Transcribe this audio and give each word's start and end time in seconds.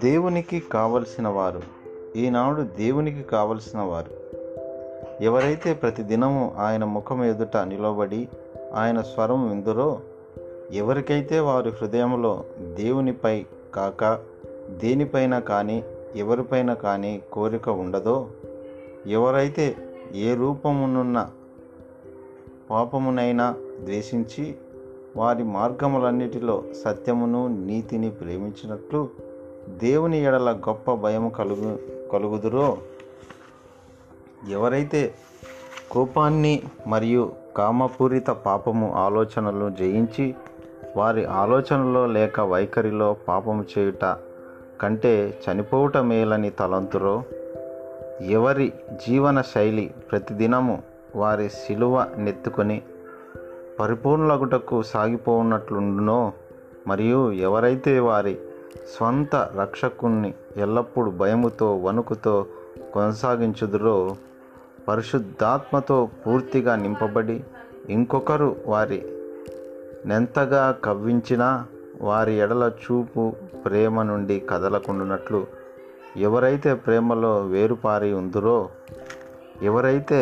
దేవునికి 0.00 0.60
కావలసిన 0.60 1.28
వారు. 1.28 1.62
ఈనాడు 2.16 2.62
దేవునికి 2.62 3.22
కావలసిన 3.22 3.80
వారు. 3.80 4.10
ఎవరైతే 5.22 5.74
ప్రతిదినము 5.74 6.54
ఆయన 6.58 6.84
ముఖం 6.84 7.24
ఎదుట 7.24 7.56
నిలబడి 7.56 8.28
ఆయన 8.74 9.00
స్వరం 9.00 9.48
విందురో 9.48 10.00
ఎవరికైతే 10.72 11.40
వారి 11.40 11.70
హృదయంలో 11.70 12.44
దేవునిపై 12.74 13.46
కాక 13.74 14.18
దేనిపైన 14.70 15.38
కానీ 15.38 15.84
ఎవరిపైన 16.16 16.74
కానీ 16.74 17.22
కోరిక 17.32 17.68
ఉండదో 17.68 18.28
ఎవరైతే 19.06 19.76
ఏ 20.14 20.34
రూపమునున్న 20.34 21.30
పాపమునైనా 22.72 23.54
ద్వేషించి 23.84 24.54
వారి 25.16 25.44
మార్గములన్నిటిలో 25.44 26.62
సత్యమును 26.84 27.48
నీతిని 27.48 28.10
ప్రేమించినట్లు 28.10 29.08
దేవుని 29.68 30.24
ఎడల 30.24 30.50
గొప్ప 30.68 30.94
భయం 30.94 31.28
కలుగు 31.28 31.78
కలుగుదురో? 32.12 32.78
ఎవరైతే 34.48 35.14
కోపాన్ని 35.90 36.62
మరియు 36.86 37.32
కామపూరిత 37.56 38.26
పాపము 38.26 38.92
ఆలోచనలను 38.94 39.76
జయించి 39.78 40.34
వారి 40.96 41.24
ఆలోచనలో 41.24 42.06
లేక 42.06 42.40
వైఖరిలో 42.40 43.16
పాపము 43.28 43.64
చేయుట 43.78 44.16
కంటే 44.80 45.40
చనిపోవుట 45.44 45.96
మేలని 45.96 46.50
తలంతురో? 46.50 47.22
ఎవరి 48.20 48.72
జీవన 49.08 49.40
శైలి 49.40 49.90
ప్రతిదినము 50.10 50.91
వారి 51.16 51.48
శిలువ 51.48 52.06
నెత్తుకొని 52.18 52.82
పరిపూర్ణలగుటకు 53.80 54.82
సాగిపోనట్లుండునో 54.82 56.20
మరియు 56.86 57.32
ఎవరైతే 57.32 57.98
వారి 57.98 58.34
స్వంత 58.94 59.34
రక్షకుణ్ణి 59.58 60.34
ఎల్లప్పుడూ 60.56 61.10
భయముతో 61.10 61.76
వణుకుతో 61.76 62.46
కొనసాగించుదురో 62.92 63.96
పరిశుద్ధాత్మతో 64.88 65.98
పూర్తిగా 66.26 66.76
నింపబడి 66.76 67.44
ఇంకొకరు 67.88 68.56
వారి 68.66 69.00
నెంతగా 70.06 70.62
కవ్వించినా 70.84 71.48
వారి 72.00 72.32
ఎడల 72.34 72.64
చూపు 72.82 73.24
ప్రేమ 73.66 74.02
నుండి 74.02 74.36
కదలకుండునట్లు 74.50 75.40
ఎవరైతే 76.16 76.74
ప్రేమలో 76.74 77.34
వేరుపారి 77.46 78.12
ఉందరో 78.12 78.56
ఎవరైతే 79.62 80.20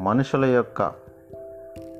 మనుషుల 0.00 0.44
యొక్క 0.44 0.92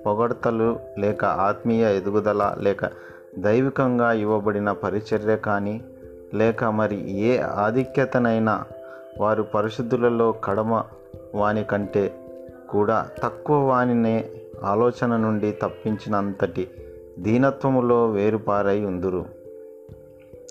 పొగడ్తలు 0.06 0.78
లేక 0.98 1.24
ఆత్మీయ 1.24 1.96
ఎదుగుదల 1.96 2.54
లేక 2.58 2.90
దైవికంగా 3.38 4.12
ఇవ్వబడిన 4.12 4.72
పరిచర్య 4.72 5.36
కానీ 5.36 5.80
లేక 6.34 6.64
మరి 6.64 7.10
ఏ 7.10 7.38
ఆధిక్యతనైనా 7.38 8.64
వారు 9.20 9.42
పరిశుద్ధులలో 9.42 10.32
కడమ 10.32 10.82
వాని 11.34 11.64
కంటే 11.64 12.12
కూడా 12.70 13.08
తక్కువ 13.22 13.56
వానినే 13.56 14.30
ఆలోచన 14.64 15.16
నుండి 15.16 15.52
తప్పించినంతటి 15.52 16.70
దీనత్వములో 17.18 18.06
వేరుపారై 18.10 18.84
ఉందురు. 18.84 19.24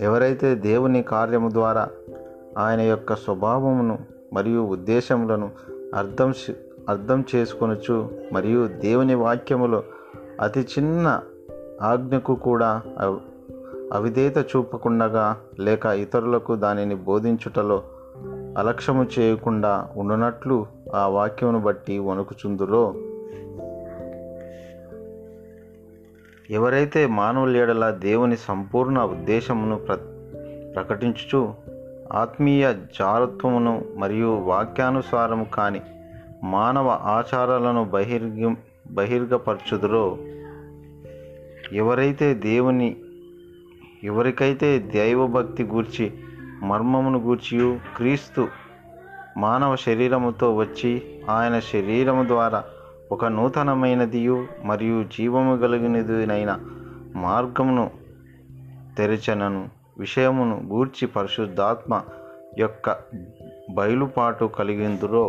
ఎవరైతే 0.01 0.55
దేవుని 0.55 1.03
కార్యము 1.03 1.49
ద్వారా 1.49 1.89
ఆయన 2.57 2.81
యొక్క 2.81 3.15
స్వభావమును 3.15 3.99
మరియు 4.33 4.59
ఉద్దేశములను 4.59 5.51
అర్థం 5.95 6.33
అర్థం 6.89 7.23
చేసుకొనొచ్చు 7.35 8.09
మరియు 8.33 8.67
దేవుని 8.67 9.15
వాక్యములో 9.15 9.83
అతి 10.41 10.59
చిన్న 10.59 11.21
ఆజ్ఞకు 11.81 12.35
కూడా 12.35 12.83
అవిధేత 13.93 14.37
చూపకుండగా 14.37 15.37
లేక 15.59 15.85
ఇతరులకు 15.85 16.55
దానిని 16.55 16.95
బోధించుటలో 16.95 17.83
అలక్ష్యము 18.57 19.07
చేయకుండా 19.19 19.87
ఉండనట్లు 19.97 20.65
ఆ 20.95 21.07
వాక్యమును 21.07 21.59
బట్టి 21.59 21.99
వణుకుచుందురో? 21.99 22.93
ఎవరైతే 26.49 27.05
మానవుల 27.05 27.89
దేవుని 27.89 28.37
సంపూర్ణ 28.37 29.01
ఉద్దేశమును 29.01 29.75
ప్ర 29.75 29.95
ప్రకటించుచు 30.75 31.53
ఆత్మీయ 32.13 32.73
జారత్వమును 32.73 33.85
మరియు 33.97 34.35
వాక్యానుసారము 34.35 35.43
కాని 35.43 35.81
మానవ 36.45 36.87
ఆచారాలను 37.07 37.83
బహిర్గ 37.85 38.49
బహిర్గపరచుదురో 38.91 40.05
ఎవరైతే 41.73 42.33
దేవుని 42.33 42.89
ఎవరికైతే 44.03 44.79
దైవభక్తి 44.79 45.63
గూర్చి 45.63 46.05
మర్మమును 46.63 47.19
గూర్చియు 47.19 47.69
క్రీస్తు 47.97 48.43
మానవ 49.37 49.75
శరీరముతో 49.75 50.47
వచ్చి 50.55 50.91
ఆయన 51.29 51.59
శరీరము 51.59 52.23
ద్వారా 52.23 52.59
ఒక 53.11 53.25
నూతనమైనదియు 53.25 54.37
మరియు 54.63 55.03
జీవము 55.17 55.57
కలిగినదినైన 55.57 56.51
మార్గమును 57.15 57.85
తెరచనను 58.97 59.69
విషయమును 59.99 60.55
గూర్చి 60.67 61.07
పరిశుద్ధాత్మ 61.07 61.93
యొక్క 62.59 62.95
బయలుపాటు 63.69 64.45
కలిగిందురో 64.45 65.25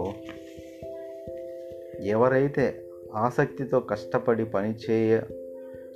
ఎవరైతే 2.06 2.66
ఆసక్తితో 3.14 3.80
కష్టపడి 3.80 4.44
పని 4.44 4.74
చేయ 4.84 5.20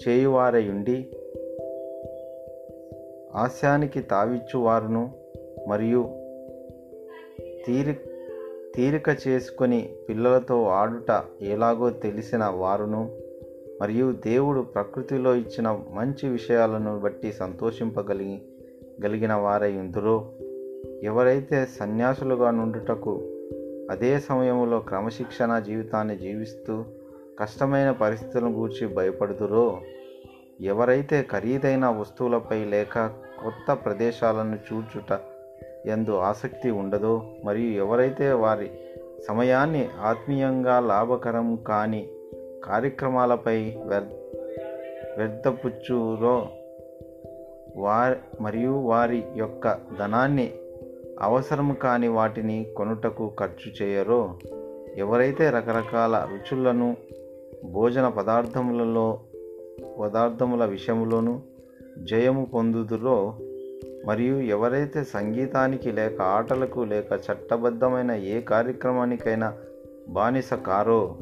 చేయువారయుండి 0.02 0.98
ఆశానికి 3.34 4.00
తావిచ్చువారును 4.02 5.02
మరియు 5.68 6.02
తీరి 7.66 7.94
తీరిక 8.76 9.08
చేసుకొని 9.28 9.80
పిల్లలతో 10.08 10.64
ఆడుట 10.64 11.10
ఎలాగో 11.42 11.90
తెలిసిన 11.90 12.44
వారును 12.44 13.02
మరియు 13.80 14.12
దేవుడు 14.24 14.60
ప్రకృతిలో 14.60 15.34
ఇచ్చిన 15.34 15.68
మంచి 15.90 16.28
విషయాలను 16.28 17.00
బట్టి 17.00 17.32
సంతోషింపగలిగి 17.32 18.38
గలిగిన 19.04 19.34
వారై 19.34 19.72
ఉందురో 19.78 20.16
ఎవరైతే 21.02 21.58
సన్యాసులుగా 21.78 22.50
నుండుటకు 22.50 23.14
అదే 23.90 24.18
సమయంలో 24.20 24.78
క్రమశిక్షణ 24.80 25.58
జీవితాన్ని 25.58 26.16
జీవిస్తూ 26.16 26.84
కష్టమైన 27.40 27.90
పరిస్థితులను 27.90 28.52
గూర్చి 28.52 28.86
భయపడుతురో 28.86 29.80
ఎవరైతే 30.60 31.18
ఖరీదైన 31.30 31.86
వస్తువులపై 31.88 32.64
లేక 32.64 33.06
కొత్త 33.42 33.72
ప్రదేశాలను 33.84 34.58
చూచుట 34.66 35.12
ఎందు 35.86 36.10
ఆసక్తి 36.20 36.70
ఉండదో 36.70 37.14
మరియు 37.44 37.70
ఎవరైతే 37.84 38.32
వారి 38.32 38.68
సమయాన్ని 39.28 39.88
ఆత్మీయంగా 40.02 40.80
లాభకరం 40.80 41.48
కాని 41.56 42.02
కార్యక్రమాలపై 42.64 43.58
వ్యర్ 43.86 44.10
వ్యర్థపుచ్చురో 45.16 46.36
వారి 47.76 48.16
మరియు 48.40 48.74
వారి 48.86 49.20
యొక్క 49.36 49.76
ధనాన్ని 49.98 50.48
అవసరం 51.22 51.76
కాని 51.82 52.08
వాటిని 52.08 52.66
కొనుటకు 52.76 53.30
ఖర్చు 53.40 53.84
చేయరో? 53.84 54.38
ఎవరైతే 54.96 55.50
రకరకాల 55.50 56.28
రుచులను 56.32 56.96
భోజన 57.72 58.08
పదార్థములలో 58.08 59.20
పదార్థముల 60.00 60.64
విషయంలోనూ 60.64 61.40
జయము 61.98 62.44
పొందుదురో? 62.54 63.34
మరియు 64.06 64.36
ఎవరైతే 64.36 65.04
సంగీతానికి 65.04 65.92
లేక 65.92 66.22
ఆటలకు 66.22 66.80
లేక 66.80 67.06
చట్టబద్ధమైన 67.12 68.10
ఏ 68.10 68.40
కార్యక్రమానికైనా 68.40 69.52
బానిస 70.08 70.52
కారో? 70.52 71.16